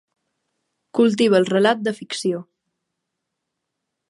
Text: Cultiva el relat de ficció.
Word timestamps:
Cultiva 0.99 1.39
el 1.41 1.47
relat 1.51 1.83
de 1.89 1.95
ficció. 2.01 2.43